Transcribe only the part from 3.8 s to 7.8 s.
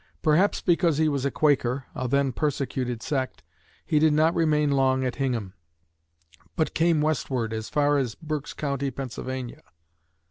he did not remain long at Hingham, but came westward as